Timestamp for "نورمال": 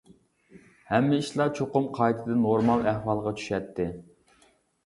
2.47-2.89